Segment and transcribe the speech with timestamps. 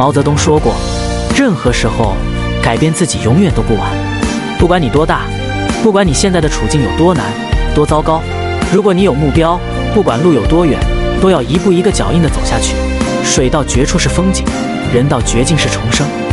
[0.00, 0.72] 毛泽东说过
[1.36, 2.14] 任何时候
[2.62, 3.92] 改变自己永远都不晚
[4.58, 5.26] 不管你多大
[5.82, 7.26] 不管你现在的处境有多难
[7.74, 8.22] 多糟糕
[8.72, 9.60] 如果你有目标
[9.92, 10.80] 不管路有多远
[11.20, 12.74] 都要一步一个脚印的走下去。
[13.24, 14.44] 水到绝处是风景
[14.92, 16.29] 人到绝境是重生。